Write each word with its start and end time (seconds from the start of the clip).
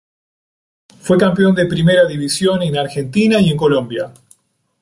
Fue 0.99 1.15
campeón 1.19 1.53
de 1.53 1.67
Primera 1.67 2.07
División 2.07 2.63
en 2.63 2.75
Argentina 2.75 3.39
y 3.39 3.51
en 3.51 3.57
Colombia. 3.57 4.11